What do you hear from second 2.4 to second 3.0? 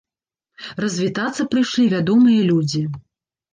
людзі.